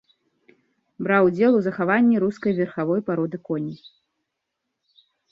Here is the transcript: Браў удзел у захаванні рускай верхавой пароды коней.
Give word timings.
Браў 1.07 1.27
удзел 1.29 1.57
у 1.57 1.59
захаванні 1.67 2.21
рускай 2.23 2.55
верхавой 2.59 3.03
пароды 3.09 3.37
коней. 3.49 3.91